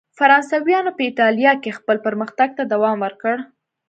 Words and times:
فرانسویانو 0.17 0.91
په 0.97 1.01
اېټالیا 1.09 1.51
کې 1.61 1.77
خپل 1.79 1.97
پرمختګ 2.05 2.49
ته 2.57 2.63
دوام 2.73 2.97
ورکړ. 3.05 3.35